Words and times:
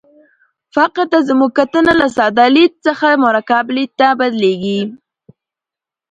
فقر 0.75 1.05
ته 1.11 1.17
زموږ 1.27 1.51
کتنه 1.59 1.93
له 2.01 2.07
ساده 2.17 2.45
لید 2.55 2.73
څخه 2.85 3.07
مرکب 3.25 3.65
لید 3.75 3.91
ته 3.99 4.07
بدلېږي. 4.19 4.81